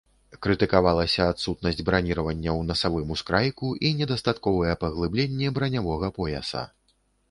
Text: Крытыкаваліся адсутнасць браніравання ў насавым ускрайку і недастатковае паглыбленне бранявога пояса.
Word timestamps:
Крытыкаваліся 0.43 1.27
адсутнасць 1.33 1.83
браніравання 1.91 2.51
ў 2.59 2.69
насавым 2.71 3.07
ускрайку 3.19 3.73
і 3.85 3.95
недастатковае 4.03 4.75
паглыбленне 4.85 5.57
бранявога 5.61 6.17
пояса. 6.23 6.71